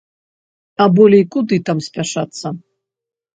[0.85, 2.47] А болей куды там спяшацца?